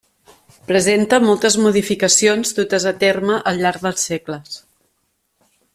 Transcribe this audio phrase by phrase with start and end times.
[0.69, 4.61] Presenta moltes modificacions dutes a terme al llarg dels segles.